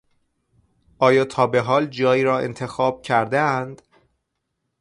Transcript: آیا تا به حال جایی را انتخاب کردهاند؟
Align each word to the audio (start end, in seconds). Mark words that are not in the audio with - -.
آیا 0.97 1.25
تا 1.25 1.47
به 1.47 1.61
حال 1.61 1.85
جایی 1.87 2.23
را 2.23 2.39
انتخاب 2.39 3.01
کردهاند؟ 3.01 3.81